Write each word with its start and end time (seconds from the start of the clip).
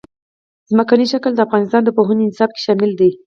ځمکنی 0.71 1.05
شکل 1.13 1.31
د 1.35 1.39
افغانستان 1.47 1.81
د 1.85 1.89
پوهنې 1.97 2.23
نصاب 2.29 2.49
کې 2.55 2.61
شامل 2.65 2.91
دي. 2.99 3.11